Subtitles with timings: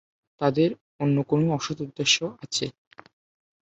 [0.41, 0.69] তাদের
[0.99, 2.65] অন্য কোনো অসৎ উদ্দেশ্য আছে।